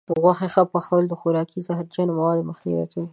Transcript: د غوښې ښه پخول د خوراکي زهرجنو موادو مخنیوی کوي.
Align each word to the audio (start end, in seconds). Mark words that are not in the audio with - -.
د 0.07 0.09
غوښې 0.21 0.47
ښه 0.53 0.63
پخول 0.73 1.03
د 1.07 1.13
خوراکي 1.19 1.59
زهرجنو 1.67 2.11
موادو 2.17 2.47
مخنیوی 2.49 2.87
کوي. 2.93 3.07